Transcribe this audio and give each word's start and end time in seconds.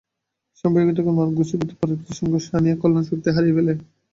সাম্প্রদায়িকতা 0.59 1.11
মানবগোষ্ঠীর 1.17 1.59
ভিতর 1.61 1.77
পারস্পরিক 1.79 2.17
সংঘর্ষ 2.19 2.47
আনিয়া 2.57 2.75
কল্যাণশক্তি 2.81 3.29
হারাইয়া 3.31 3.55
ফেলে। 3.57 3.73